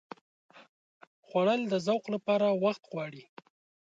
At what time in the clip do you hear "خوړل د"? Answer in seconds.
1.27-1.73